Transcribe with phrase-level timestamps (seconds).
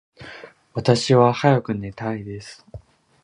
[0.73, 2.65] 私は早く寝たいです。